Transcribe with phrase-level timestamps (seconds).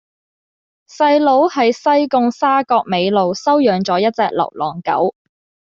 [0.89, 5.13] 細佬喺西貢沙角尾路收養左一隻流浪狗